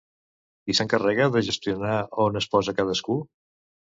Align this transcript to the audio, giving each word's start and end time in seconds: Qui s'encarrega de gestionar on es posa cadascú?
Qui 0.67 0.75
s'encarrega 0.77 1.27
de 1.35 1.43
gestionar 1.49 1.99
on 2.25 2.41
es 2.41 2.47
posa 2.55 2.77
cadascú? 2.79 3.21